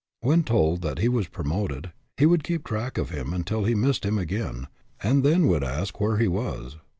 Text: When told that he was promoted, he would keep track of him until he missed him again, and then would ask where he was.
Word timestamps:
When 0.21 0.41
told 0.41 0.81
that 0.81 0.97
he 0.97 1.07
was 1.07 1.27
promoted, 1.27 1.91
he 2.17 2.25
would 2.25 2.43
keep 2.43 2.63
track 2.63 2.97
of 2.97 3.11
him 3.11 3.33
until 3.33 3.65
he 3.65 3.75
missed 3.75 4.03
him 4.03 4.17
again, 4.17 4.65
and 5.03 5.21
then 5.23 5.45
would 5.45 5.63
ask 5.63 6.01
where 6.01 6.17
he 6.17 6.27
was. 6.27 6.77